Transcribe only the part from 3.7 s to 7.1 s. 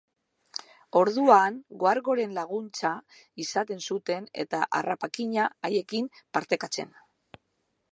zuten eta harrapakina haiekin partekatzen.